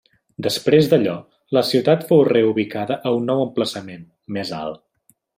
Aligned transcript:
Després 0.45 0.87
d'allò, 0.93 1.17
la 1.57 1.61
ciutat 1.71 2.07
fou 2.11 2.23
reubicada 2.29 2.97
a 3.09 3.11
un 3.17 3.27
nou 3.33 3.43
emplaçament, 3.43 4.07
més 4.39 4.53
alt. 4.61 4.81